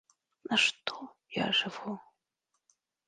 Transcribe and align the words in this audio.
На 0.47 0.55
што 0.63 0.95
я 1.35 1.45
жыву? 1.59 1.93